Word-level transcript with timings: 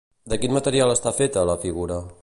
De 0.31 0.39
quin 0.45 0.55
material 0.55 0.95
està 0.95 1.15
feta, 1.19 1.45
la 1.51 1.59
figura? 1.67 2.01